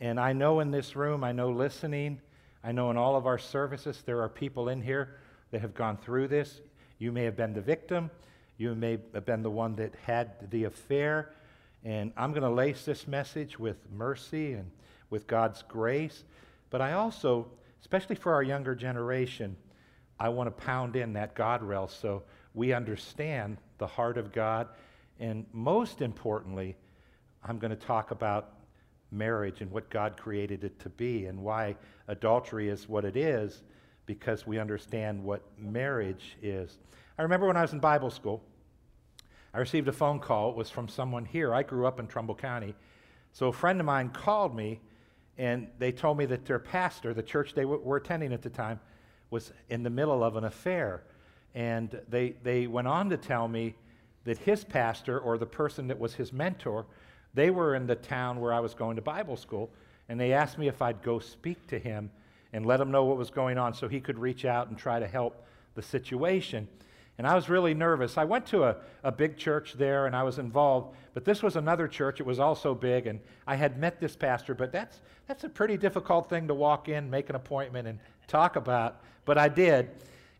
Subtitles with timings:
[0.00, 2.20] And I know in this room, I know listening,
[2.64, 5.16] I know in all of our services, there are people in here
[5.52, 6.60] that have gone through this.
[6.98, 8.10] You may have been the victim,
[8.56, 11.32] you may have been the one that had the affair.
[11.84, 14.70] And I'm going to lace this message with mercy and
[15.08, 16.24] with God's grace.
[16.68, 17.48] But I also,
[17.80, 19.56] especially for our younger generation,
[20.20, 22.22] I want to pound in that God rail so
[22.54, 24.68] we understand the heart of God.
[25.18, 26.76] And most importantly,
[27.42, 28.52] I'm going to talk about
[29.10, 31.74] marriage and what God created it to be and why
[32.06, 33.62] adultery is what it is
[34.04, 36.78] because we understand what marriage is.
[37.18, 38.42] I remember when I was in Bible school,
[39.54, 40.50] I received a phone call.
[40.50, 41.54] It was from someone here.
[41.54, 42.74] I grew up in Trumbull County.
[43.32, 44.80] So a friend of mine called me
[45.38, 48.78] and they told me that their pastor, the church they were attending at the time,
[49.30, 51.02] was in the middle of an affair.
[51.54, 53.74] And they, they went on to tell me
[54.24, 56.86] that his pastor, or the person that was his mentor,
[57.34, 59.70] they were in the town where I was going to Bible school,
[60.08, 62.10] and they asked me if I'd go speak to him
[62.52, 64.98] and let him know what was going on so he could reach out and try
[64.98, 65.44] to help
[65.74, 66.66] the situation.
[67.20, 68.16] And I was really nervous.
[68.16, 71.54] I went to a, a big church there and I was involved, but this was
[71.54, 72.18] another church.
[72.18, 75.76] It was also big, and I had met this pastor, but that's, that's a pretty
[75.76, 79.90] difficult thing to walk in, make an appointment, and talk about, but I did.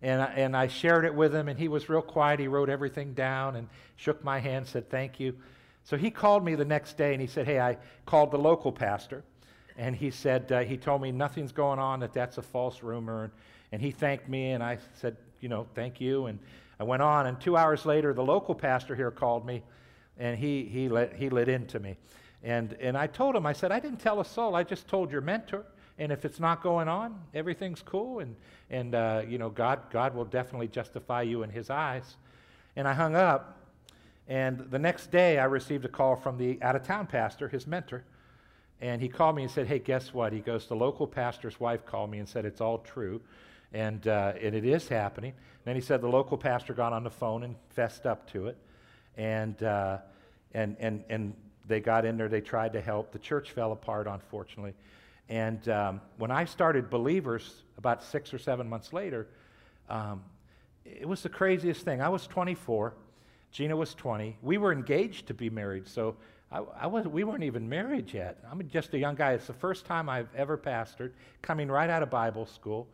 [0.01, 2.41] And I, and I shared it with him, and he was real quiet.
[2.41, 5.37] He wrote everything down and shook my hand, said thank you.
[5.85, 7.77] So he called me the next day and he said, Hey, I
[8.07, 9.23] called the local pastor.
[9.77, 13.25] And he said, uh, He told me nothing's going on, that that's a false rumor.
[13.25, 13.33] And,
[13.71, 16.25] and he thanked me, and I said, You know, thank you.
[16.25, 16.39] And
[16.81, 19.63] I went on, and two hours later, the local pastor here called me,
[20.19, 21.99] and he, he, let, he lit into me.
[22.43, 25.13] And, and I told him, I said, I didn't tell a soul, I just told
[25.13, 25.67] your mentor.
[25.99, 28.35] And if it's not going on, everything's cool, and,
[28.71, 32.17] and uh, you know, God, God will definitely justify you in His eyes.
[32.77, 33.59] And I hung up,
[34.27, 37.67] and the next day I received a call from the out of town pastor, his
[37.67, 38.05] mentor,
[38.81, 40.33] and he called me and said, Hey, guess what?
[40.33, 43.21] He goes, The local pastor's wife called me and said, It's all true,
[43.73, 45.31] and, uh, and it is happening.
[45.33, 48.47] And then he said, The local pastor got on the phone and fessed up to
[48.47, 48.57] it,
[49.17, 49.99] and, uh,
[50.53, 51.35] and, and, and
[51.67, 53.13] they got in there, they tried to help.
[53.13, 54.75] The church fell apart, unfortunately.
[55.29, 59.29] And um, when I started Believers about six or seven months later,
[59.89, 60.23] um,
[60.85, 62.03] it was the craziest thing.
[62.03, 62.95] I was 24,
[63.53, 64.37] Gina was 20.
[64.43, 66.17] We were engaged to be married, so
[66.51, 68.39] I, I was, we weren't even married yet.
[68.51, 69.33] I'm just a young guy.
[69.33, 72.89] It's the first time I've ever pastored, coming right out of Bible school.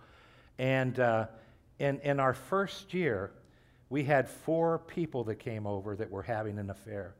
[0.58, 1.26] And uh,
[1.78, 3.30] in, in our first year,
[3.90, 7.14] we had four people that came over that were having an affair.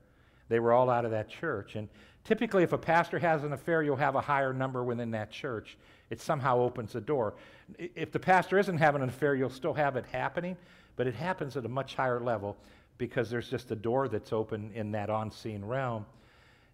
[0.49, 1.77] They were all out of that church.
[1.77, 1.89] And
[2.25, 5.77] typically, if a pastor has an affair, you'll have a higher number within that church.
[6.11, 7.35] It somehow opens the door.
[7.79, 10.57] If the pastor isn't having an affair, you'll still have it happening,
[10.97, 12.57] but it happens at a much higher level
[12.99, 16.07] because there's just a door that's open in that on scene realm.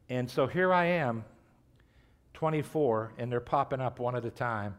[0.09, 1.25] And so here I am,
[2.35, 4.75] 24, and they're popping up one at a time,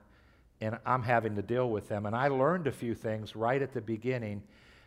[0.64, 2.06] and I'm having to deal with them.
[2.06, 4.42] And I learned a few things right at the beginning.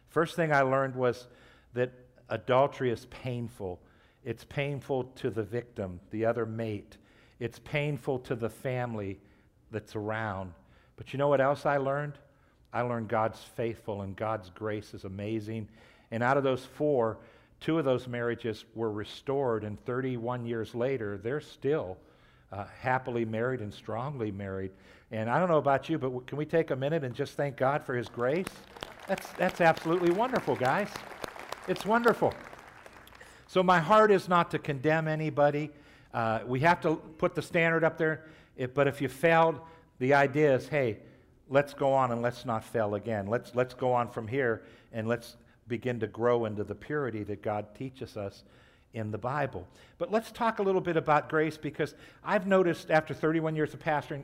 [0.08, 1.26] First thing I learned was
[1.74, 1.92] that
[2.28, 3.80] adultery is painful
[4.26, 6.96] it's painful to the victim, the other mate.
[7.38, 9.20] It's painful to the family
[9.70, 10.52] that's around.
[10.96, 12.14] But you know what else I learned?
[12.72, 15.68] I learned God's faithful and God's grace is amazing.
[16.10, 17.18] And out of those four,
[17.60, 21.96] two of those marriages were restored, and 31 years later, they're still
[22.52, 24.70] uh, happily married and strongly married.
[25.10, 27.56] And I don't know about you, but can we take a minute and just thank
[27.56, 28.46] God for His grace?
[29.06, 30.88] That's, that's absolutely wonderful, guys.
[31.68, 32.34] It's wonderful.
[33.46, 35.70] So my heart is not to condemn anybody.
[36.12, 38.24] Uh, we have to put the standard up there.
[38.74, 39.60] But if you failed,
[39.98, 40.98] the idea is hey,
[41.48, 43.26] let's go on and let's not fail again.
[43.26, 44.62] Let's, let's go on from here
[44.92, 45.36] and let's
[45.68, 48.44] begin to grow into the purity that God teaches us
[48.96, 49.68] in the Bible.
[49.98, 51.94] But let's talk a little bit about grace because
[52.24, 54.22] I've noticed after 31 years of pastoring,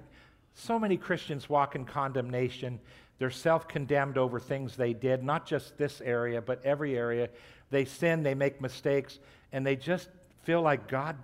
[0.54, 2.80] so many Christians walk in condemnation.
[3.18, 7.28] They're self condemned over things they did, not just this area, but every area.
[7.70, 9.18] They sin, they make mistakes,
[9.52, 10.08] and they just
[10.42, 11.16] feel like God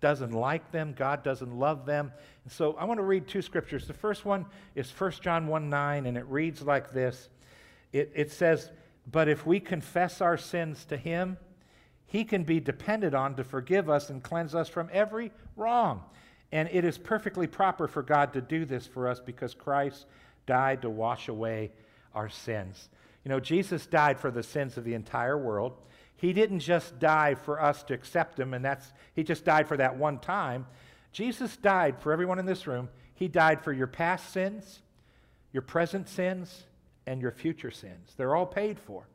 [0.00, 2.12] doesn't like them, God doesn't love them.
[2.44, 3.86] And so I want to read two scriptures.
[3.86, 7.28] The first one is 1 John 1 9, and it reads like this
[7.92, 8.70] it, it says,
[9.10, 11.36] But if we confess our sins to Him,
[12.06, 16.02] He can be depended on to forgive us and cleanse us from every wrong.
[16.52, 20.06] And it is perfectly proper for God to do this for us because Christ
[20.46, 21.72] died to wash away
[22.14, 22.88] our sins.
[23.24, 25.72] You know, Jesus died for the sins of the entire world.
[26.16, 29.76] He didn't just die for us to accept him, and that's he just died for
[29.76, 30.66] that one time.
[31.12, 32.88] Jesus died for everyone in this room.
[33.14, 34.80] He died for your past sins,
[35.52, 36.64] your present sins,
[37.06, 38.12] and your future sins.
[38.16, 39.08] They're all paid for.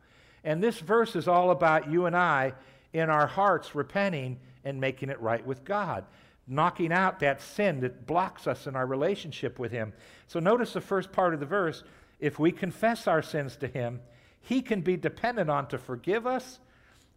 [0.43, 2.53] And this verse is all about you and I
[2.93, 6.05] in our hearts repenting and making it right with God
[6.47, 9.93] knocking out that sin that blocks us in our relationship with Him.
[10.27, 11.83] So notice the first part of the verse.
[12.19, 14.01] If we confess our sins to Him,
[14.41, 16.59] He can be dependent on to forgive us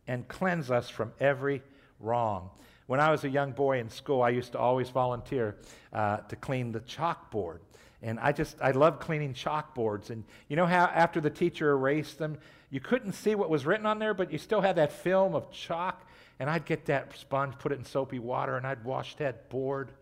[0.07, 1.63] and cleanse us from every
[1.99, 2.51] wrong.
[2.87, 5.57] When I was a young boy in school, I used to always volunteer
[5.93, 7.59] uh, to clean the chalkboard.
[8.03, 10.11] And I just, I love cleaning chalkboards.
[10.11, 12.37] And you know how after the teacher erased them,
[12.75, 15.49] you couldn't see what was written on there, but you still had that film of
[15.53, 16.05] chalk
[16.41, 19.93] and I'd get that sponge, put it in soapy water, and I'd wash that board.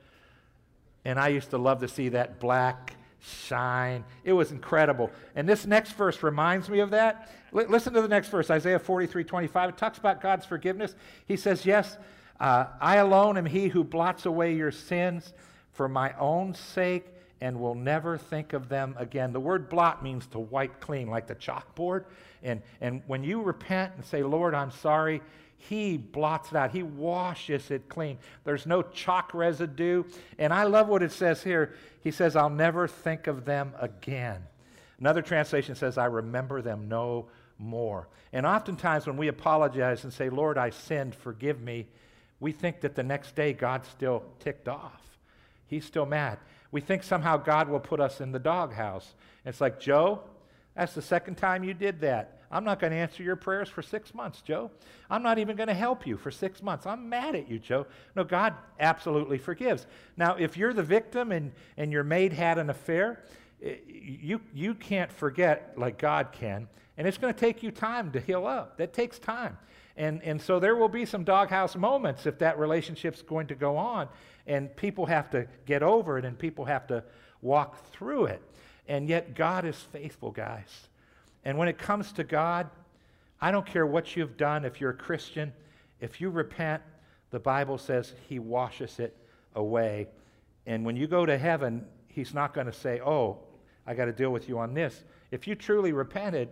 [1.04, 4.06] And I used to love to see that black shine.
[4.24, 5.10] It was incredible.
[5.36, 7.30] And this next verse reminds me of that.
[7.54, 9.69] L- listen to the next verse, Isaiah 43 25.
[9.69, 10.94] It talks about God's forgiveness.
[11.26, 11.98] He says, Yes,
[12.40, 15.34] uh, I alone am he who blots away your sins
[15.72, 17.04] for my own sake
[17.42, 19.32] and will never think of them again.
[19.32, 22.04] The word blot means to wipe clean, like the chalkboard.
[22.44, 25.20] And, and when you repent and say, Lord, I'm sorry,
[25.58, 26.70] he blots it out.
[26.70, 28.18] He washes it clean.
[28.44, 30.04] There's no chalk residue.
[30.38, 31.74] And I love what it says here.
[32.04, 34.40] He says, I'll never think of them again.
[35.00, 37.26] Another translation says, I remember them no
[37.58, 38.06] more.
[38.32, 41.88] And oftentimes when we apologize and say, Lord, I sinned, forgive me,
[42.38, 45.02] we think that the next day God's still ticked off.
[45.66, 46.38] He's still mad.
[46.72, 49.14] We think somehow God will put us in the doghouse.
[49.44, 50.22] It's like, Joe,
[50.74, 52.40] that's the second time you did that.
[52.50, 54.70] I'm not going to answer your prayers for six months, Joe.
[55.08, 56.86] I'm not even going to help you for six months.
[56.86, 57.86] I'm mad at you, Joe.
[58.14, 59.86] No, God absolutely forgives.
[60.16, 63.24] Now, if you're the victim and, and your maid had an affair,
[63.62, 66.69] eh, you, you can't forget like God can.
[66.98, 68.76] And it's going to take you time to heal up.
[68.76, 69.56] That takes time.
[69.96, 73.76] And, and so there will be some doghouse moments if that relationship's going to go
[73.76, 74.08] on.
[74.46, 77.04] And people have to get over it and people have to
[77.40, 78.42] walk through it.
[78.88, 80.88] And yet, God is faithful, guys.
[81.44, 82.68] And when it comes to God,
[83.40, 85.52] I don't care what you've done, if you're a Christian,
[86.00, 86.82] if you repent,
[87.30, 89.16] the Bible says He washes it
[89.54, 90.08] away.
[90.66, 93.38] And when you go to heaven, He's not going to say, Oh,
[93.86, 95.02] I got to deal with you on this.
[95.30, 96.50] If you truly repented,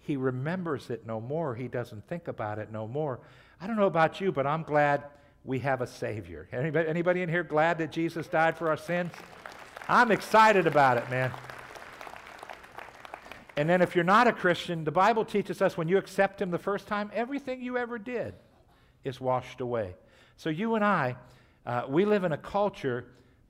[0.00, 1.54] He remembers it no more.
[1.54, 3.20] He doesn't think about it no more.
[3.60, 5.04] I don't know about you, but I'm glad
[5.44, 6.48] we have a Savior.
[6.52, 9.12] Anybody, anybody in here glad that Jesus died for our sins?
[9.88, 11.32] I'm excited about it, man.
[13.56, 16.50] And then if you're not a Christian, the Bible teaches us when you accept Him
[16.50, 18.34] the first time, everything you ever did
[19.04, 19.94] is washed away.
[20.36, 21.16] So you and I,
[21.66, 23.06] uh, we live in a culture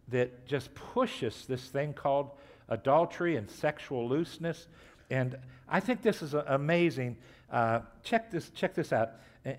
[0.08, 2.30] that just pushes this thing called
[2.68, 4.66] adultery and sexual looseness.
[5.11, 5.37] And
[5.68, 7.16] I think this is amazing.
[7.50, 9.11] Uh, check, this, check this out.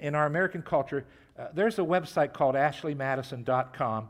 [0.02, 1.06] In our American culture,
[1.38, 4.10] uh, there's a website called ashleymadison.com.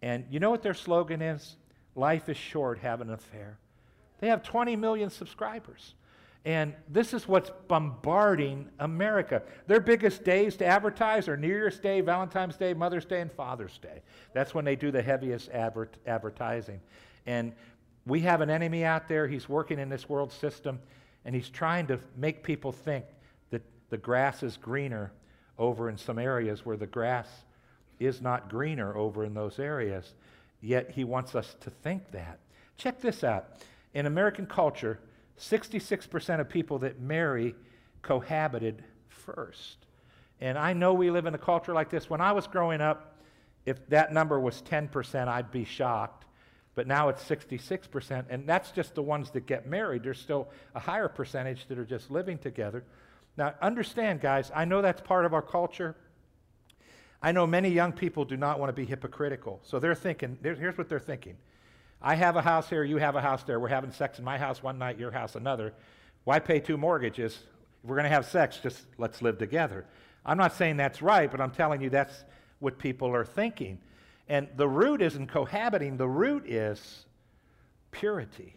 [0.00, 1.56] And you know what their slogan is?
[1.94, 3.58] Life is short, have an affair.
[4.20, 5.94] They have 20 million subscribers.
[6.44, 9.42] And this is what's bombarding America.
[9.68, 13.78] Their biggest days to advertise are New Year's Day, Valentine's Day, Mother's Day, and Father's
[13.78, 14.02] Day.
[14.32, 16.80] That's when they do the heaviest adver- advertising.
[17.26, 17.52] And
[18.06, 19.28] we have an enemy out there.
[19.28, 20.80] He's working in this world system,
[21.24, 23.04] and he's trying to make people think
[23.50, 25.12] that the grass is greener
[25.58, 27.28] over in some areas where the grass
[27.98, 30.14] is not greener over in those areas.
[30.60, 32.38] Yet he wants us to think that.
[32.76, 33.46] Check this out
[33.94, 34.98] in American culture,
[35.38, 37.54] 66% of people that marry
[38.00, 39.76] cohabited first.
[40.40, 42.10] And I know we live in a culture like this.
[42.10, 43.18] When I was growing up,
[43.64, 46.24] if that number was 10%, I'd be shocked.
[46.74, 50.02] But now it's 66%, and that's just the ones that get married.
[50.02, 52.82] There's still a higher percentage that are just living together.
[53.36, 55.96] Now, understand, guys, I know that's part of our culture.
[57.22, 59.60] I know many young people do not want to be hypocritical.
[59.62, 61.36] So they're thinking, here's what they're thinking
[62.00, 63.60] I have a house here, you have a house there.
[63.60, 65.72] We're having sex in my house one night, your house another.
[66.24, 67.38] Why pay two mortgages?
[67.82, 69.86] If we're going to have sex, just let's live together.
[70.26, 72.24] I'm not saying that's right, but I'm telling you that's
[72.58, 73.78] what people are thinking.
[74.28, 77.06] And the root isn't cohabiting, the root is
[77.90, 78.54] purity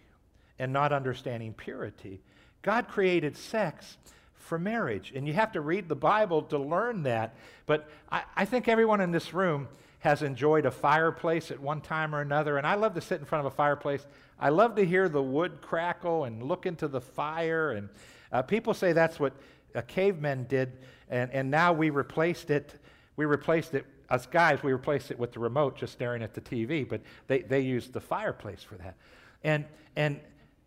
[0.58, 2.22] and not understanding purity.
[2.62, 3.98] God created sex
[4.46, 7.36] for marriage, and you have to read the Bible to learn that.
[7.66, 9.68] But I, I think everyone in this room
[10.00, 13.26] has enjoyed a fireplace at one time or another, and I love to sit in
[13.26, 14.06] front of a fireplace.
[14.40, 17.72] I love to hear the wood crackle and look into the fire.
[17.72, 17.90] And
[18.32, 19.34] uh, people say that's what
[19.74, 20.74] uh, cavemen did,
[21.10, 22.76] and, and now we replaced it.
[23.16, 26.42] We replaced it us guys, we replaced it with the remote just staring at the
[26.42, 28.96] TV, but they, they used the fireplace for that.
[29.44, 30.20] And, and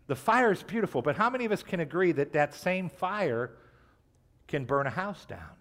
[0.07, 3.51] the fire is beautiful, but how many of us can agree that that same fire
[4.49, 5.55] can burn a house down?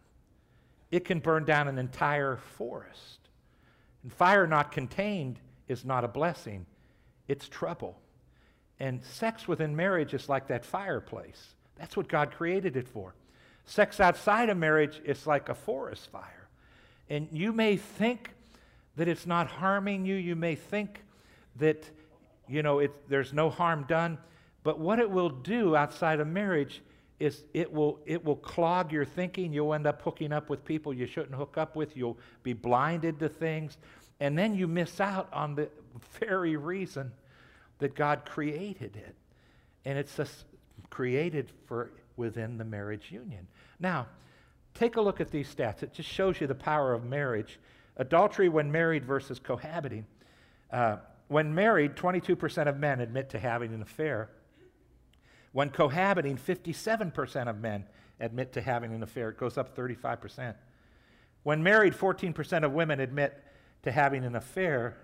[0.90, 3.20] It can burn down an entire forest.
[4.02, 6.66] And fire not contained is not a blessing,
[7.28, 8.00] it's trouble.
[8.80, 11.54] And sex within marriage is like that fireplace.
[11.76, 13.14] That's what God created it for.
[13.64, 16.48] Sex outside of marriage is like a forest fire.
[17.10, 18.30] And you may think
[18.96, 20.14] that it's not harming you.
[20.14, 21.02] You may think
[21.56, 21.90] that,
[22.48, 24.18] you know, it, there's no harm done.
[24.62, 26.82] But what it will do outside of marriage
[27.18, 29.52] is it will, it will clog your thinking.
[29.52, 31.96] You'll end up hooking up with people you shouldn't hook up with.
[31.96, 33.76] You'll be blinded to things.
[34.20, 35.68] And then you miss out on the
[36.20, 37.12] very reason
[37.78, 39.14] that God created it.
[39.84, 40.44] And it's just
[40.90, 43.46] created for within the marriage union.
[43.78, 44.06] Now,
[44.78, 45.82] Take a look at these stats.
[45.82, 47.58] It just shows you the power of marriage.
[47.96, 50.06] Adultery when married versus cohabiting.
[50.70, 54.30] Uh, when married, 22% of men admit to having an affair.
[55.52, 57.84] When cohabiting, 57% of men
[58.20, 59.30] admit to having an affair.
[59.30, 60.54] It goes up 35%.
[61.42, 63.42] When married, 14% of women admit
[63.82, 64.96] to having an affair.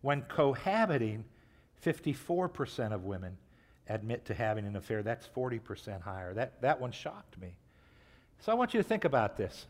[0.00, 1.24] When cohabiting,
[1.84, 3.36] 54% of women
[3.88, 5.02] admit to having an affair.
[5.02, 6.34] That's 40% higher.
[6.34, 7.54] That, that one shocked me.
[8.40, 9.66] So I want you to think about this.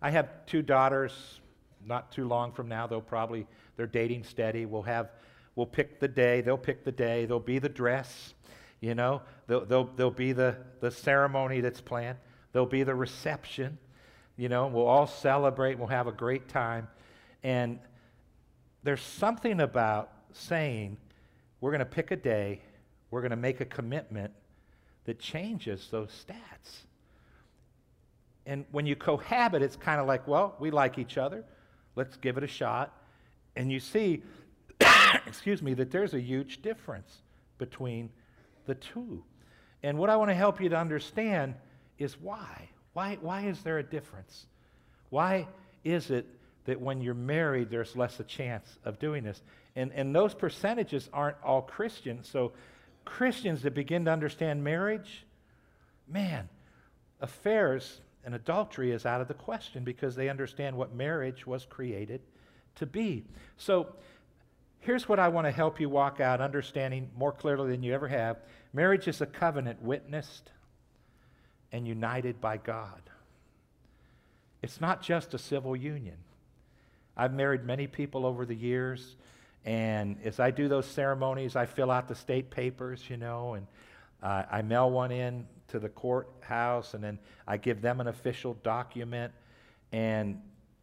[0.00, 1.40] I have two daughters.
[1.84, 4.66] Not too long from now, they'll probably they're dating steady.
[4.66, 5.10] We'll have
[5.56, 6.40] we'll pick the day.
[6.40, 7.24] They'll pick the day.
[7.24, 8.34] There'll be the dress.
[8.82, 12.18] You know, there'll, there'll, there'll be the, the ceremony that's planned.
[12.52, 13.78] There'll be the reception.
[14.36, 15.78] You know, we'll all celebrate.
[15.78, 16.88] We'll have a great time.
[17.44, 17.78] And
[18.82, 20.96] there's something about saying,
[21.60, 22.60] we're going to pick a day,
[23.12, 24.32] we're going to make a commitment
[25.04, 26.80] that changes those stats.
[28.46, 31.44] And when you cohabit, it's kind of like, well, we like each other.
[31.94, 32.92] Let's give it a shot.
[33.54, 34.24] And you see,
[35.26, 37.22] excuse me, that there's a huge difference
[37.58, 38.10] between
[38.66, 39.22] the two.
[39.82, 41.54] And what I want to help you to understand
[41.98, 42.68] is why.
[42.92, 44.46] Why, why is there a difference?
[45.10, 45.48] Why
[45.84, 46.26] is it
[46.64, 49.40] that when you're married, there's less a chance of doing this?
[49.74, 52.28] And, and those percentages aren't all Christians.
[52.28, 52.52] So,
[53.04, 55.26] Christians that begin to understand marriage,
[56.06, 56.48] man,
[57.20, 62.20] affairs and adultery is out of the question because they understand what marriage was created
[62.76, 63.24] to be.
[63.56, 63.88] So,
[64.82, 68.08] here's what I want to help you walk out understanding more clearly than you ever
[68.08, 68.36] have
[68.72, 70.50] marriage is a covenant witnessed
[71.72, 73.00] and united by God.
[74.60, 76.16] It's not just a civil union.
[77.16, 79.16] I've married many people over the years,
[79.64, 83.66] and as I do those ceremonies, I fill out the state papers, you know, and
[84.22, 88.54] uh, I mail one in to the courthouse, and then I give them an official
[88.62, 89.32] document,
[89.92, 90.40] and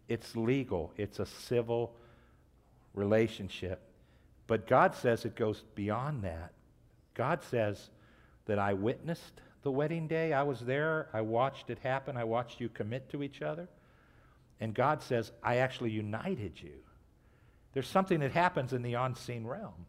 [0.07, 0.91] it's legal.
[0.97, 1.93] It's a civil
[2.93, 3.81] relationship.
[4.49, 6.53] But God says it goes beyond that.
[7.13, 7.91] God says
[8.47, 10.33] that I witnessed the wedding day.
[10.33, 11.07] I was there.
[11.13, 12.17] I watched it happen.
[12.17, 13.69] I watched you commit to each other.
[14.59, 16.73] And God says, I actually united you.
[17.73, 19.85] There's something that happens in the unseen realm.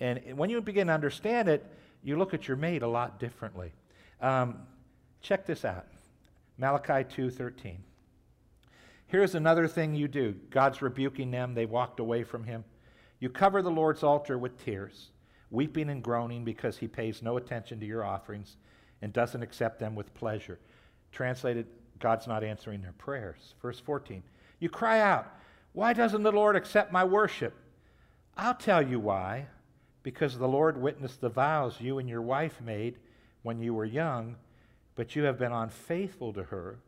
[0.00, 1.62] And when you begin to understand it,
[2.02, 3.72] you look at your mate a lot differently.
[4.22, 4.60] Um,
[5.20, 5.84] check this out
[6.56, 7.76] Malachi 2:13.
[9.06, 10.32] Here's another thing you do.
[10.48, 11.52] God's rebuking them.
[11.52, 12.64] They walked away from him.
[13.22, 15.10] You cover the Lord's altar with tears,
[15.52, 18.56] weeping and groaning because he pays no attention to your offerings
[19.00, 20.58] and doesn't accept them with pleasure.
[21.12, 21.68] Translated,
[22.00, 23.54] God's not answering their prayers.
[23.62, 24.24] Verse 14.
[24.58, 25.28] You cry out,
[25.72, 27.54] Why doesn't the Lord accept my worship?
[28.36, 29.46] I'll tell you why.
[30.02, 32.96] Because the Lord witnessed the vows you and your wife made
[33.44, 34.34] when you were young,
[34.96, 36.80] but you have been unfaithful to her,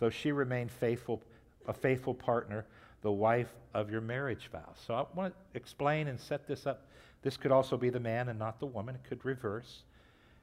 [0.00, 1.22] though she remained faithful,
[1.66, 2.66] a faithful partner,
[3.02, 4.76] the wife of your marriage vows.
[4.86, 6.86] So I want to explain and set this up.
[7.22, 8.94] This could also be the man and not the woman.
[8.94, 9.82] It could reverse.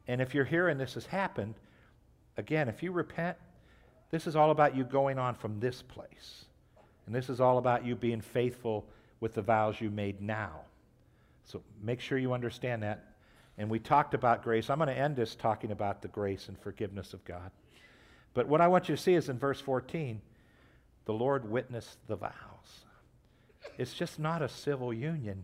[0.07, 1.55] And if you're here and this has happened,
[2.37, 3.37] again, if you repent,
[4.11, 6.45] this is all about you going on from this place.
[7.05, 8.85] And this is all about you being faithful
[9.19, 10.61] with the vows you made now.
[11.43, 13.03] So make sure you understand that.
[13.57, 14.69] And we talked about grace.
[14.69, 17.51] I'm going to end this talking about the grace and forgiveness of God.
[18.33, 20.21] But what I want you to see is in verse 14,
[21.05, 22.31] the Lord witnessed the vows.
[23.77, 25.43] It's just not a civil union.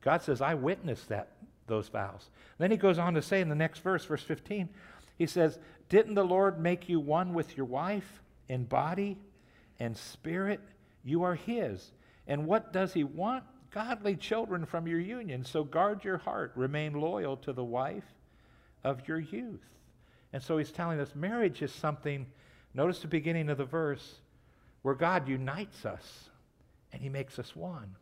[0.00, 1.32] God says, I witnessed that,
[1.66, 2.30] those vows.
[2.58, 4.68] Then he goes on to say in the next verse, verse 15,
[5.18, 9.18] he says, Didn't the Lord make you one with your wife in body
[9.80, 10.60] and spirit?
[11.04, 11.92] You are his.
[12.26, 13.44] And what does he want?
[13.70, 15.44] Godly children from your union.
[15.44, 16.52] So guard your heart.
[16.54, 18.14] Remain loyal to the wife
[18.84, 19.64] of your youth.
[20.32, 22.26] And so he's telling us marriage is something,
[22.74, 24.20] notice the beginning of the verse,
[24.86, 26.28] where God unites us
[26.92, 27.96] and he makes us one.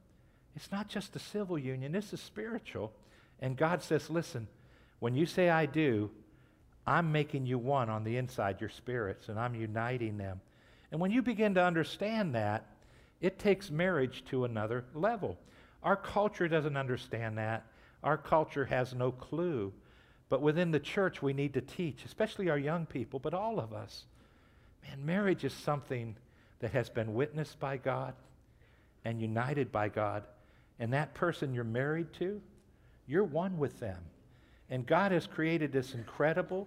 [0.55, 2.93] It's not just a civil union, this is spiritual.
[3.41, 4.49] And God says, listen,
[4.99, 6.11] when you say I do,
[6.87, 10.43] I'm making you one on the inside, your spirits, and I'm uniting them.
[10.93, 12.67] And when you begin to understand that,
[13.23, 15.39] it takes marriage to another level.
[15.83, 17.65] Our culture doesn't understand that.
[18.03, 19.73] Our culture has no clue.
[20.29, 23.73] But within the church, we need to teach, especially our young people, but all of
[23.73, 24.05] us.
[24.87, 26.17] Man, marriage is something
[26.65, 28.15] that has been witnessed by God
[29.05, 30.23] and united by God.
[30.81, 32.41] And that person you're married to,
[33.07, 33.99] you're one with them.
[34.71, 36.67] And God has created this incredible,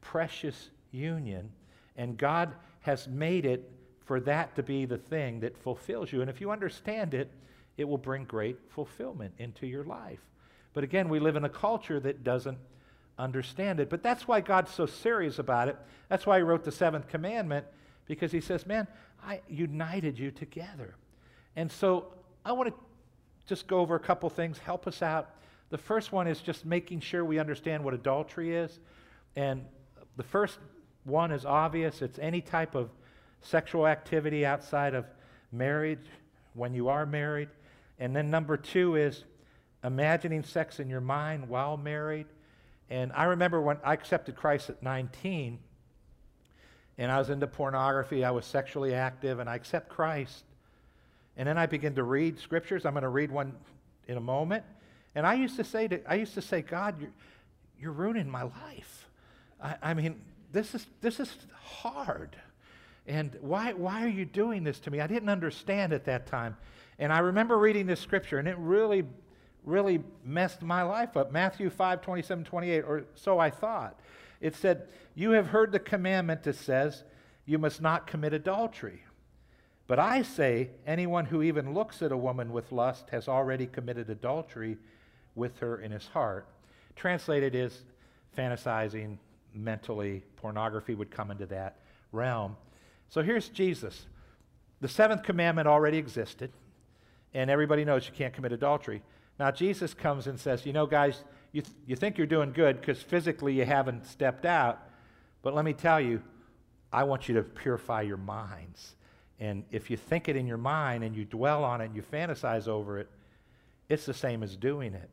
[0.00, 1.48] precious union.
[1.96, 3.70] And God has made it
[4.04, 6.22] for that to be the thing that fulfills you.
[6.22, 7.30] And if you understand it,
[7.76, 10.18] it will bring great fulfillment into your life.
[10.74, 12.58] But again, we live in a culture that doesn't
[13.16, 13.90] understand it.
[13.90, 15.76] But that's why God's so serious about it.
[16.08, 17.64] That's why He wrote the seventh commandment,
[18.06, 18.88] because He says, Man,
[19.24, 20.94] I united you together.
[21.56, 22.12] And so
[22.44, 22.74] I want to
[23.46, 25.30] just go over a couple things, help us out.
[25.70, 28.78] The first one is just making sure we understand what adultery is.
[29.34, 29.64] And
[30.16, 30.58] the first
[31.04, 32.90] one is obvious it's any type of
[33.42, 35.06] sexual activity outside of
[35.52, 36.06] marriage
[36.54, 37.48] when you are married.
[37.98, 39.24] And then number two is
[39.84, 42.26] imagining sex in your mind while married.
[42.90, 45.58] And I remember when I accepted Christ at 19,
[46.98, 50.44] and I was into pornography, I was sexually active, and I accept Christ.
[51.36, 52.86] And then I begin to read scriptures.
[52.86, 53.54] I'm going to read one
[54.08, 54.64] in a moment.
[55.14, 57.12] And I used to say to, I used to say, God, you're,
[57.78, 59.08] you're ruining my life.
[59.62, 60.20] I, I mean,
[60.52, 62.36] this is, this is hard.
[63.06, 65.00] And why, why are you doing this to me?
[65.00, 66.56] I didn't understand at that time.
[66.98, 69.04] And I remember reading this scripture, and it really,
[69.64, 71.30] really messed my life up.
[71.30, 74.00] Matthew 5, 27, 28, or so I thought.
[74.40, 77.04] It said, You have heard the commandment that says,
[77.44, 79.02] You must not commit adultery.
[79.86, 84.10] But I say, anyone who even looks at a woman with lust has already committed
[84.10, 84.78] adultery
[85.34, 86.48] with her in his heart.
[86.96, 87.84] Translated is
[88.36, 89.18] fantasizing
[89.54, 91.78] mentally, pornography would come into that
[92.12, 92.56] realm.
[93.08, 94.06] So here's Jesus.
[94.80, 96.52] The seventh commandment already existed,
[97.32, 99.02] and everybody knows you can't commit adultery.
[99.38, 102.80] Now, Jesus comes and says, You know, guys, you, th- you think you're doing good
[102.80, 104.80] because physically you haven't stepped out,
[105.42, 106.22] but let me tell you,
[106.92, 108.94] I want you to purify your minds.
[109.38, 112.02] And if you think it in your mind and you dwell on it and you
[112.02, 113.08] fantasize over it,
[113.88, 115.10] it's the same as doing it.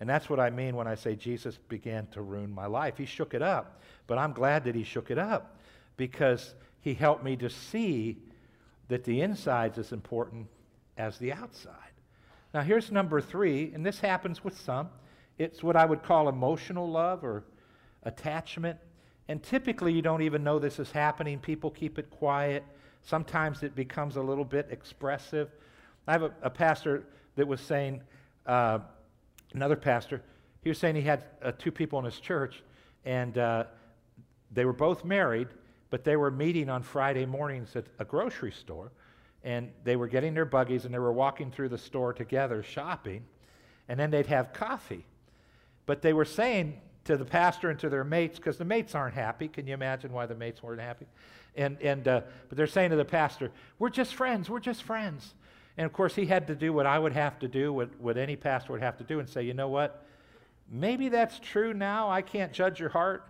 [0.00, 2.98] And that's what I mean when I say Jesus began to ruin my life.
[2.98, 3.80] He shook it up.
[4.08, 5.58] But I'm glad that he shook it up
[5.96, 8.18] because he helped me to see
[8.88, 10.48] that the inside's as important
[10.98, 11.76] as the outside.
[12.52, 14.90] Now, here's number three, and this happens with some.
[15.38, 17.44] It's what I would call emotional love or
[18.02, 18.78] attachment.
[19.28, 21.38] And typically, you don't even know this is happening.
[21.38, 22.64] People keep it quiet.
[23.02, 25.50] Sometimes it becomes a little bit expressive.
[26.06, 27.04] I have a, a pastor
[27.36, 28.02] that was saying,
[28.46, 28.80] uh,
[29.54, 30.22] another pastor,
[30.62, 32.62] he was saying he had uh, two people in his church,
[33.04, 33.64] and uh,
[34.52, 35.48] they were both married,
[35.90, 38.92] but they were meeting on Friday mornings at a grocery store,
[39.44, 43.24] and they were getting their buggies and they were walking through the store together shopping,
[43.88, 45.04] and then they'd have coffee.
[45.86, 49.14] But they were saying to the pastor and to their mates, because the mates aren't
[49.14, 49.48] happy.
[49.48, 51.06] Can you imagine why the mates weren't happy?
[51.56, 55.34] And, and, uh, but they're saying to the pastor, We're just friends, we're just friends.
[55.76, 58.16] And of course, he had to do what I would have to do, what, what
[58.16, 60.06] any pastor would have to do, and say, You know what?
[60.70, 62.08] Maybe that's true now.
[62.10, 63.28] I can't judge your heart.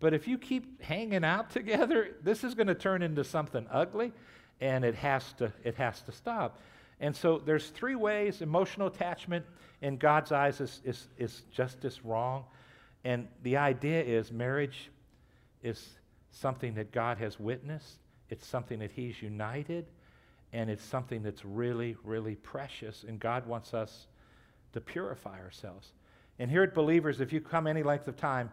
[0.00, 4.12] But if you keep hanging out together, this is going to turn into something ugly,
[4.60, 6.60] and it has to, it has to stop.
[7.00, 9.44] And so there's three ways emotional attachment
[9.82, 12.44] in God's eyes is, is, is just as wrong.
[13.04, 14.90] And the idea is marriage
[15.62, 15.88] is
[16.30, 17.98] something that God has witnessed,
[18.30, 19.86] it's something that He's united,
[20.52, 23.04] and it's something that's really, really precious.
[23.06, 24.06] And God wants us
[24.72, 25.92] to purify ourselves.
[26.38, 28.50] And here at Believers, if you come any length of time,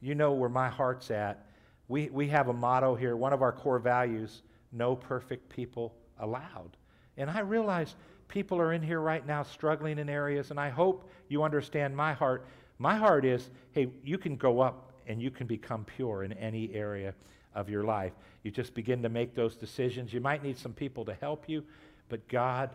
[0.00, 1.46] you know where my heart's at.
[1.88, 6.76] We, we have a motto here, one of our core values no perfect people allowed.
[7.18, 7.94] And I realize
[8.28, 12.14] people are in here right now struggling in areas, and I hope you understand my
[12.14, 12.46] heart.
[12.78, 16.72] My heart is hey, you can go up and you can become pure in any
[16.72, 17.14] area
[17.54, 18.12] of your life.
[18.42, 20.12] You just begin to make those decisions.
[20.12, 21.64] You might need some people to help you,
[22.08, 22.70] but God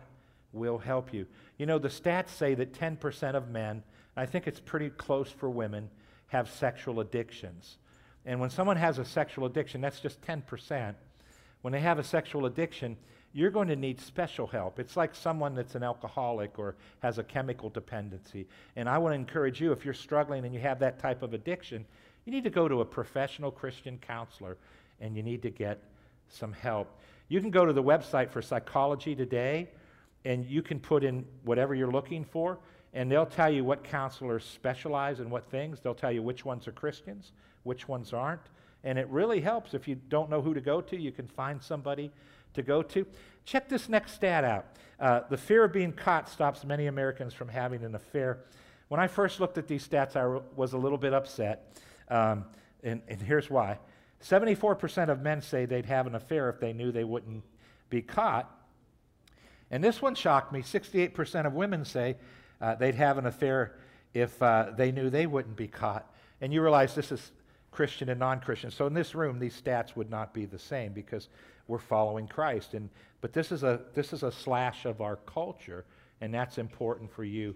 [0.52, 1.26] will help you.
[1.58, 3.82] You know, the stats say that 10% of men,
[4.16, 5.90] I think it's pretty close for women,
[6.28, 7.78] have sexual addictions.
[8.26, 10.94] And when someone has a sexual addiction, that's just 10%.
[11.62, 12.96] When they have a sexual addiction,
[13.34, 14.78] you're going to need special help.
[14.78, 18.46] It's like someone that's an alcoholic or has a chemical dependency.
[18.76, 21.34] And I want to encourage you, if you're struggling and you have that type of
[21.34, 21.84] addiction,
[22.24, 24.56] you need to go to a professional Christian counselor
[25.00, 25.82] and you need to get
[26.28, 26.96] some help.
[27.28, 29.68] You can go to the website for Psychology Today
[30.24, 32.58] and you can put in whatever you're looking for,
[32.94, 35.80] and they'll tell you what counselors specialize in what things.
[35.80, 37.32] They'll tell you which ones are Christians,
[37.64, 38.40] which ones aren't.
[38.84, 41.60] And it really helps if you don't know who to go to, you can find
[41.62, 42.12] somebody
[42.52, 43.06] to go to.
[43.44, 44.66] Check this next stat out.
[45.00, 48.44] Uh, the fear of being caught stops many Americans from having an affair.
[48.88, 51.76] When I first looked at these stats, I was a little bit upset.
[52.08, 52.44] Um,
[52.82, 53.78] and, and here's why
[54.22, 57.42] 74% of men say they'd have an affair if they knew they wouldn't
[57.90, 58.50] be caught.
[59.70, 62.16] And this one shocked me 68% of women say
[62.60, 63.76] uh, they'd have an affair
[64.12, 66.10] if uh, they knew they wouldn't be caught.
[66.40, 67.32] And you realize this is
[67.74, 68.70] Christian and non Christian.
[68.70, 71.28] So in this room, these stats would not be the same because
[71.66, 72.74] we're following Christ.
[72.74, 72.88] And,
[73.20, 75.84] but this is, a, this is a slash of our culture,
[76.20, 77.54] and that's important for you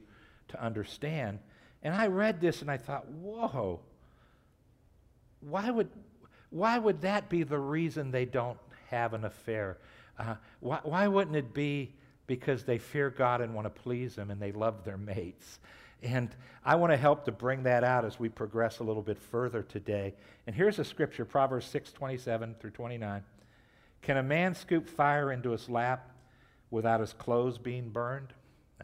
[0.48, 1.38] to understand.
[1.83, 3.81] And I read this and I thought, whoa,
[5.40, 5.88] why would,
[6.50, 8.59] why would that be the reason they don't
[8.90, 9.78] have an affair?
[10.18, 11.94] Uh, why, why wouldn't it be
[12.26, 15.61] because they fear God and want to please Him and they love their mates?
[16.02, 16.34] And
[16.64, 19.62] I want to help to bring that out as we progress a little bit further
[19.62, 20.14] today.
[20.46, 23.24] And here's a scripture, Proverbs 6 27 through 29.
[24.02, 26.11] Can a man scoop fire into his lap
[26.70, 28.32] without his clothes being burned?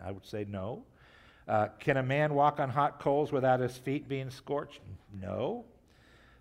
[0.03, 0.85] I would say no.
[1.47, 4.81] Uh, can a man walk on hot coals without his feet being scorched?
[5.21, 5.65] No.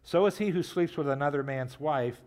[0.03, 2.19] So is he who sleeps with another man's wife.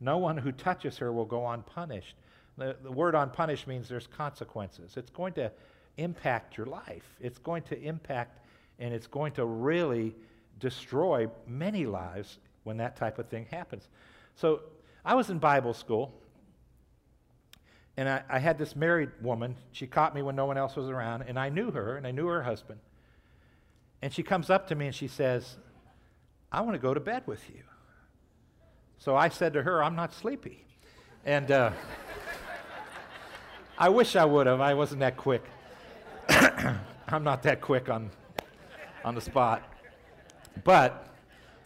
[0.00, 2.16] No one who touches her will go unpunished.
[2.56, 4.96] The, the word unpunished means there's consequences.
[4.96, 5.52] It's going to
[5.96, 7.16] impact your life.
[7.20, 8.38] It's going to impact
[8.78, 10.14] and it's going to really
[10.58, 13.88] destroy many lives when that type of thing happens.
[14.34, 14.60] So
[15.04, 16.14] I was in Bible school,
[17.96, 19.56] and I, I, had this married woman.
[19.72, 22.10] She caught me when no one else was around, and I knew her, and I
[22.10, 22.80] knew her husband.
[24.02, 25.56] And she comes up to me and she says,
[26.50, 27.62] I want to go to bed with you.
[28.98, 30.64] So I said to her, I'm not sleepy.
[31.26, 31.72] And uh,
[33.78, 34.60] I wish I would have.
[34.60, 35.44] I wasn't that quick.
[37.08, 38.10] I'm not that quick on,
[39.04, 39.62] on the spot.
[40.64, 41.08] But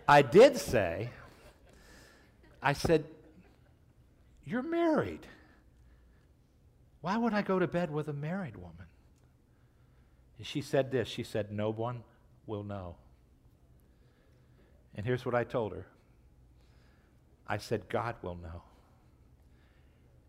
[0.06, 1.10] I did say,
[2.62, 3.04] I said,
[4.44, 5.26] You're married.
[7.00, 8.86] Why would I go to bed with a married woman?
[10.38, 12.02] And she said this She said, No one
[12.46, 12.96] will know.
[14.94, 15.86] And here's what I told her
[17.46, 18.62] I said, God will know.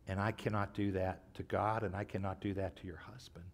[0.07, 3.45] And I cannot do that to God, and I cannot do that to your husband.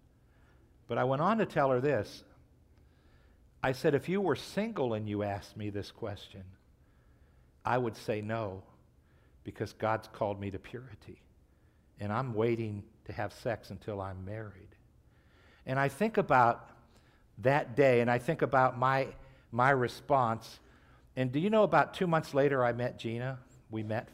[0.92, 2.22] But I went on to tell her this.
[3.64, 6.44] I said, if you were single and you asked me this question,
[7.64, 8.64] I would say no,
[9.46, 11.22] because God's called me to purity.
[12.02, 14.76] And I'm waiting to have sex until I'm married.
[15.66, 16.70] And I think about
[17.38, 19.08] that day, and I think about my,
[19.50, 20.60] my response
[21.16, 23.40] and do you know about two months later, I met Gina?
[23.70, 24.10] We met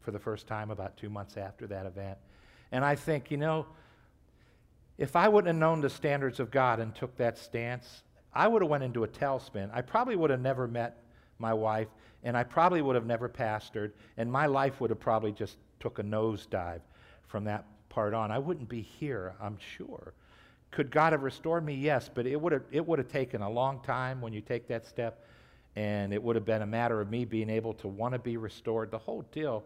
[0.00, 2.18] for the first time about two months after that event.
[2.72, 3.66] And I think, you know,
[4.98, 8.02] if I wouldn't have known the standards of God and took that stance,
[8.34, 9.70] I would have went into a tailspin.
[9.72, 10.98] I probably would have never met
[11.38, 11.88] my wife,
[12.24, 16.00] and I probably would have never pastored, and my life would have probably just took
[16.00, 16.80] a nosedive
[17.28, 18.32] from that part on.
[18.32, 20.14] I wouldn't be here, I'm sure.
[20.72, 21.74] Could God have restored me?
[21.74, 24.66] Yes, but it would have, it would have taken a long time when you take
[24.68, 25.24] that step
[25.76, 28.36] and it would have been a matter of me being able to want to be
[28.36, 29.62] restored, the whole deal.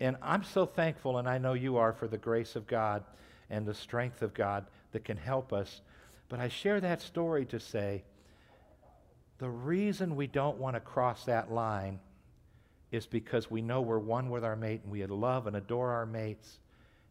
[0.00, 3.04] And I'm so thankful, and I know you are, for the grace of God
[3.52, 5.82] and the strength of God that can help us.
[6.28, 8.02] But I share that story to say
[9.38, 12.00] the reason we don't want to cross that line
[12.90, 16.06] is because we know we're one with our mate and we love and adore our
[16.06, 16.58] mates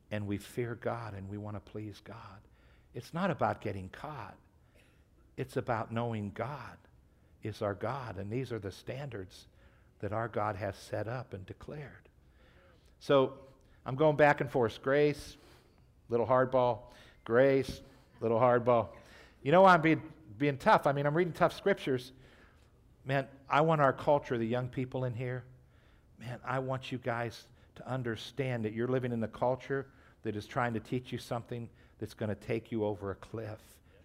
[0.10, 2.18] and we fear God and we want to please God.
[2.94, 4.36] It's not about getting caught,
[5.38, 6.78] it's about knowing God
[7.44, 9.48] is our God, and these are the standards
[10.00, 12.10] that our God has set up and declared.
[13.00, 13.34] So
[13.86, 14.82] I'm going back and forth.
[14.82, 15.38] Grace,
[16.12, 16.80] little hardball.
[17.24, 17.82] Grace,
[18.20, 18.90] little hardball.
[19.42, 20.02] You know why I'm being,
[20.38, 20.86] being tough?
[20.86, 22.12] I mean, I'm reading tough scriptures.
[23.06, 25.44] Man, I want our culture, the young people in here,
[26.20, 29.88] man, I want you guys to understand that you're living in a culture
[30.24, 31.68] that is trying to teach you something
[32.00, 33.60] that's going to take you over a cliff.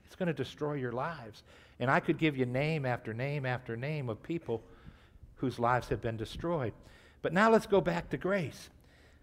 [0.07, 1.43] It's going to destroy your lives.
[1.79, 4.63] And I could give you name after name after name of people
[5.37, 6.73] whose lives have been destroyed.
[7.21, 8.71] But now let's go back to grace.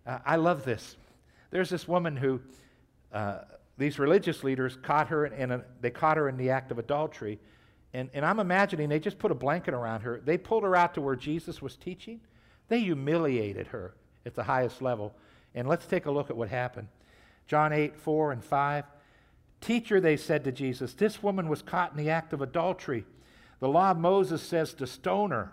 [0.06, 0.98] Uh, I love this.
[1.50, 2.42] There's this woman who
[3.14, 3.40] uh,
[3.78, 7.40] these religious leaders caught her in a, they caught her in the act of adultery.
[7.94, 10.20] And, and I'm imagining they just put a blanket around her.
[10.24, 12.22] They pulled her out to where Jesus was teaching.
[12.68, 13.94] They humiliated her
[14.26, 15.14] at the highest level.
[15.54, 16.88] And let's take a look at what happened.
[17.48, 18.86] John 8, 4 and 5.
[19.62, 23.06] Teacher, they said to Jesus, this woman was caught in the act of adultery.
[23.60, 25.52] The law of Moses says to stone her.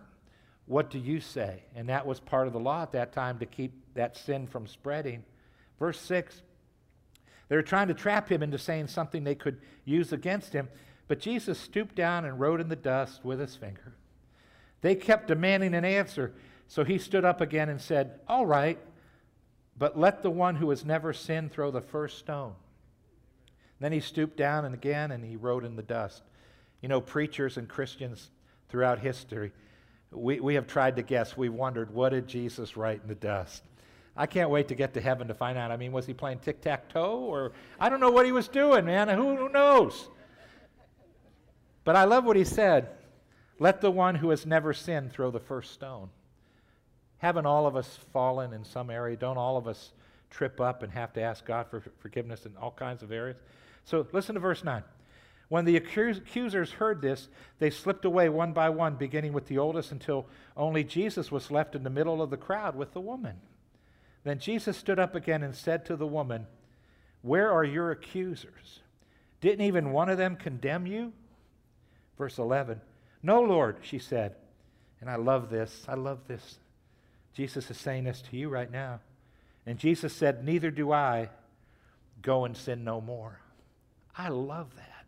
[0.66, 1.64] What do you say?
[1.74, 4.66] And that was part of the law at that time to keep that sin from
[4.66, 5.24] spreading.
[5.78, 6.42] Verse 6
[7.50, 10.68] they were trying to trap him into saying something they could use against him,
[11.08, 13.92] but Jesus stooped down and wrote in the dust with his finger.
[14.82, 16.32] They kept demanding an answer,
[16.68, 18.78] so he stood up again and said, All right,
[19.76, 22.54] but let the one who has never sinned throw the first stone.
[23.80, 26.22] Then he stooped down and again and he wrote in the dust.
[26.80, 28.30] You know, preachers and Christians
[28.68, 29.50] throughout history,
[30.12, 31.36] we, we have tried to guess.
[31.36, 33.64] We've wondered, what did Jesus write in the dust?
[34.16, 35.70] I can't wait to get to heaven to find out.
[35.70, 37.18] I mean, was he playing tic tac toe?
[37.18, 39.08] Or I don't know what he was doing, man.
[39.08, 40.08] Who, who knows?
[41.84, 42.88] But I love what he said
[43.58, 46.08] let the one who has never sinned throw the first stone.
[47.18, 49.16] Haven't all of us fallen in some area?
[49.16, 49.92] Don't all of us
[50.30, 53.36] trip up and have to ask God for forgiveness in all kinds of areas?
[53.84, 54.82] So listen to verse 9.
[55.50, 59.92] When the accusers heard this, they slipped away one by one, beginning with the oldest,
[59.92, 63.34] until only Jesus was left in the middle of the crowd with the woman.
[64.24, 66.46] Then Jesus stood up again and said to the woman,
[67.22, 68.80] Where are your accusers?
[69.40, 71.12] Didn't even one of them condemn you?
[72.18, 72.80] Verse 11.
[73.22, 74.35] No, Lord, she said.
[75.00, 75.85] And I love this.
[75.88, 76.59] I love this.
[77.33, 79.00] Jesus is saying this to you right now.
[79.64, 81.30] And Jesus said, Neither do I.
[82.22, 83.40] Go and sin no more.
[84.16, 85.06] I love that.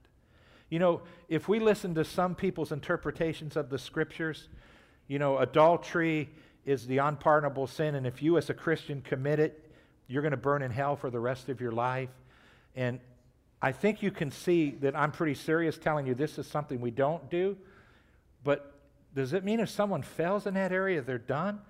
[0.71, 4.49] You know, if we listen to some people's interpretations of the scriptures,
[5.07, 6.31] you know, adultery
[6.65, 9.71] is the unpardonable sin, and if you as a Christian commit it,
[10.07, 12.11] you're going to burn in hell for the rest of your life.
[12.77, 13.01] And
[13.61, 16.91] I think you can see that I'm pretty serious telling you this is something we
[16.91, 17.57] don't do.
[18.45, 18.75] But
[19.15, 21.61] does it mean if someone fails in that area, they're done?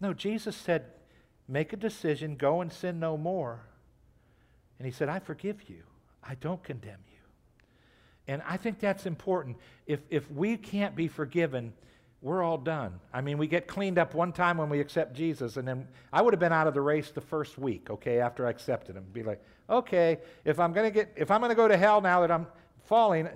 [0.00, 0.84] No, Jesus said,
[1.48, 3.60] make a decision, go and sin no more.
[4.78, 5.82] And he said, I forgive you,
[6.22, 7.18] I don't condemn you.
[8.26, 9.56] And I think that's important.
[9.86, 11.72] If, if we can't be forgiven,
[12.22, 13.00] we're all done.
[13.12, 16.22] I mean, we get cleaned up one time when we accept Jesus, and then I
[16.22, 19.04] would have been out of the race the first week, okay, after I accepted him.
[19.12, 22.30] Be like, okay, if I'm gonna get if I'm gonna go to hell now that
[22.30, 22.46] I'm
[22.84, 23.28] falling,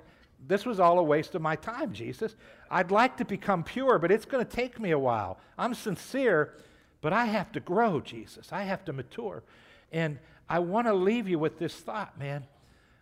[0.47, 2.37] this was all a waste of my time, Jesus.
[2.71, 5.41] I'd like to become pure, but it's gonna take me a while.
[5.59, 6.55] I'm sincere,
[7.01, 8.53] but I have to grow, Jesus.
[8.53, 9.43] I have to mature.
[9.91, 10.19] And
[10.49, 12.45] I want to leave you with this thought, man,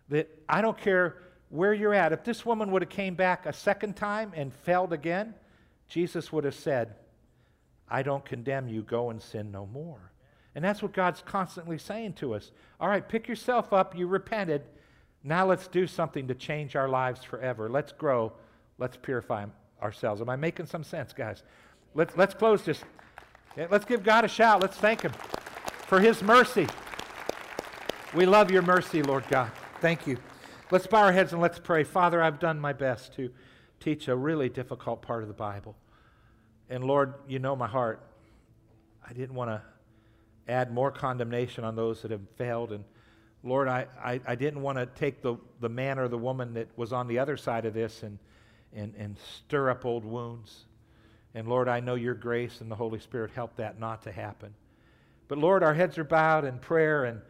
[0.09, 1.17] that I don't care
[1.49, 2.11] where you're at.
[2.11, 5.35] If this woman would have came back a second time and failed again,
[5.87, 6.95] Jesus would have said,
[7.87, 10.11] I don't condemn you, go and sin no more.
[10.55, 12.51] And that's what God's constantly saying to us.
[12.79, 14.63] All right, pick yourself up, you repented.
[15.23, 17.69] Now let's do something to change our lives forever.
[17.69, 18.33] Let's grow,
[18.77, 19.45] let's purify
[19.81, 20.21] ourselves.
[20.21, 21.43] Am I making some sense, guys?
[21.93, 22.83] Let's, let's close this.
[23.57, 24.61] Let's give God a shout.
[24.61, 25.13] Let's thank Him
[25.87, 26.67] for His mercy.
[28.13, 29.51] We love your mercy, Lord God.
[29.81, 30.17] Thank you.
[30.71, 31.83] Let's bow our heads and let's pray.
[31.83, 33.29] Father, I've done my best to
[33.79, 35.75] teach a really difficult part of the Bible.
[36.69, 38.01] And Lord, you know my heart.
[39.07, 39.61] I didn't want to
[40.47, 42.71] add more condemnation on those that have failed.
[42.71, 42.83] And
[43.43, 46.67] Lord, I, I, I didn't want to take the, the man or the woman that
[46.75, 48.17] was on the other side of this and,
[48.73, 50.65] and, and stir up old wounds.
[51.35, 54.53] And Lord, I know your grace and the Holy Spirit help that not to happen.
[55.27, 57.21] But Lord, our heads are bowed in prayer, and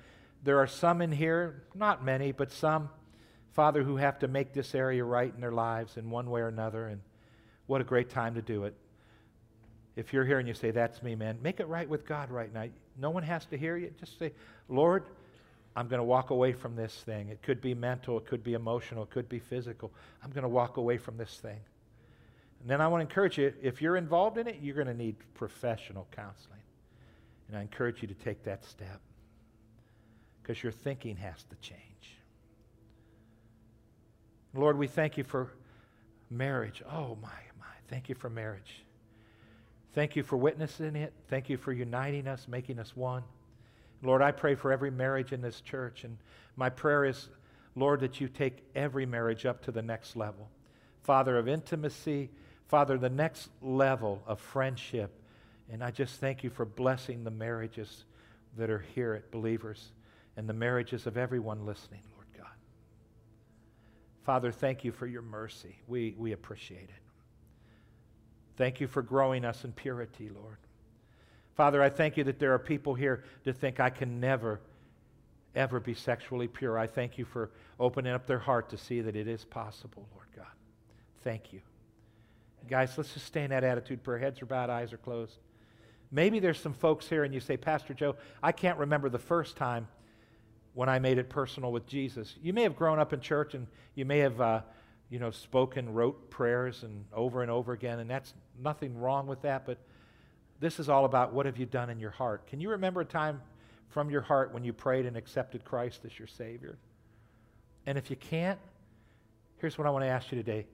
[0.43, 2.89] there are some in here, not many, but some
[3.55, 6.49] Father, who have to make this area right in their lives in one way or
[6.49, 6.87] another.
[6.87, 6.99] And
[7.67, 8.75] what a great time to do it.
[9.95, 12.53] If you're here and you say, That's me, man, make it right with God right
[12.53, 12.65] now.
[12.99, 13.93] No one has to hear you.
[13.97, 14.33] Just say,
[14.67, 15.05] Lord,
[15.73, 17.29] I'm going to walk away from this thing.
[17.29, 19.89] It could be mental, it could be emotional, it could be physical.
[20.21, 21.59] I'm going to walk away from this thing.
[22.59, 24.93] And then I want to encourage you if you're involved in it, you're going to
[24.93, 26.59] need professional counseling.
[27.47, 28.99] And I encourage you to take that step
[30.41, 32.14] because your thinking has to change.
[34.55, 35.51] Lord, we thank you for
[36.29, 36.81] marriage.
[36.89, 37.65] Oh, my, my.
[37.89, 38.83] Thank you for marriage.
[39.93, 41.13] Thank you for witnessing it.
[41.29, 43.23] Thank you for uniting us, making us one.
[44.01, 46.03] Lord, I pray for every marriage in this church.
[46.03, 46.17] And
[46.55, 47.29] my prayer is,
[47.75, 50.49] Lord, that you take every marriage up to the next level.
[51.03, 52.29] Father of intimacy,
[52.67, 55.11] Father, the next level of friendship.
[55.71, 58.05] And I just thank you for blessing the marriages
[58.57, 59.91] that are here at Believers
[60.37, 62.01] and the marriages of everyone listening.
[64.25, 65.75] Father, thank you for your mercy.
[65.87, 67.03] We, we appreciate it.
[68.57, 70.57] Thank you for growing us in purity, Lord.
[71.55, 74.59] Father, I thank you that there are people here that think I can never,
[75.55, 76.77] ever be sexually pure.
[76.77, 80.27] I thank you for opening up their heart to see that it is possible, Lord
[80.35, 80.53] God.
[81.23, 81.61] Thank you.
[82.67, 84.03] Guys, let's just stay in that attitude.
[84.03, 85.37] Prayer heads are bowed, eyes are closed.
[86.11, 89.55] Maybe there's some folks here and you say, Pastor Joe, I can't remember the first
[89.55, 89.87] time
[90.75, 92.35] when I made it personal with Jesus.
[92.43, 94.61] You may have grown up in church and you may have, uh,
[95.09, 99.41] you know, spoken, wrote prayers and over and over again, and that's nothing wrong with
[99.43, 99.77] that, but
[100.59, 102.47] this is all about what have you done in your heart.
[102.47, 103.41] Can you remember a time
[103.89, 106.77] from your heart when you prayed and accepted Christ as your Savior?
[107.85, 108.59] And if you can't,
[109.57, 110.65] here's what I want to ask you today.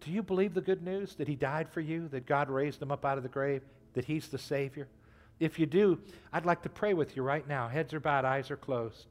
[0.00, 2.92] Do you believe the good news that He died for you, that God raised Him
[2.92, 3.62] up out of the grave,
[3.94, 4.88] that He's the Savior?
[5.40, 5.98] If you do,
[6.32, 7.68] I'd like to pray with you right now.
[7.68, 9.06] Heads are bowed, eyes are closed.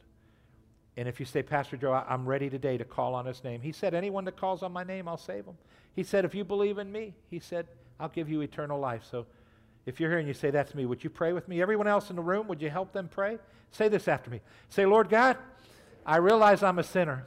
[0.95, 3.71] And if you say, Pastor Joe, I'm ready today to call on his name, he
[3.71, 5.57] said, Anyone that calls on my name, I'll save him.
[5.95, 7.67] He said, If you believe in me, he said,
[7.99, 9.03] I'll give you eternal life.
[9.09, 9.25] So
[9.85, 11.61] if you're here and you say, That's me, would you pray with me?
[11.61, 13.39] Everyone else in the room, would you help them pray?
[13.71, 14.41] Say this after me.
[14.69, 15.37] Say, Lord God,
[16.05, 17.25] I realize I'm a sinner.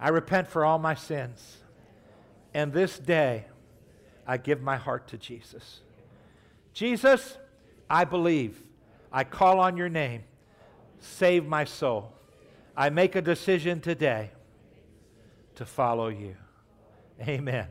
[0.00, 1.58] I repent for all my sins.
[2.52, 3.44] And this day,
[4.26, 5.80] I give my heart to Jesus.
[6.72, 7.36] Jesus,
[7.88, 8.60] I believe.
[9.12, 10.22] I call on your name.
[11.00, 12.12] Save my soul.
[12.76, 14.30] I make a decision today
[15.56, 16.36] to follow you.
[17.20, 17.66] Amen.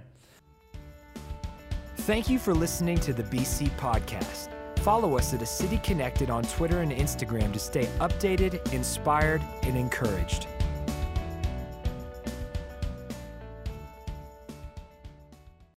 [1.98, 4.50] Thank you for listening to the BC Podcast.
[4.80, 9.78] Follow us at A City Connected on Twitter and Instagram to stay updated, inspired, and
[9.78, 10.48] encouraged.